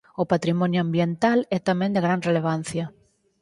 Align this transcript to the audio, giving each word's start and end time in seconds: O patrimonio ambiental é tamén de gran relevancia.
O 0.21 0.23
patrimonio 0.31 0.79
ambiental 0.85 1.39
é 1.57 1.59
tamén 1.69 1.91
de 1.93 2.03
gran 2.05 2.19
relevancia. 2.27 2.85